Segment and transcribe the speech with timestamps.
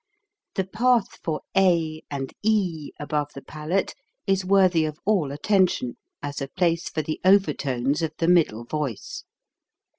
[0.55, 3.93] The path for a and e above the palate
[4.25, 8.65] is worthy of all attention as a place for the over tones of the middle
[8.65, 9.25] voice.